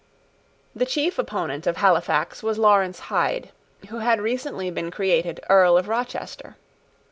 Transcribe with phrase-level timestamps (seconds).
[0.75, 3.51] The chief opponent of Halifax was Lawrence Hyde,
[3.89, 6.55] who had recently been created Earl of Rochester.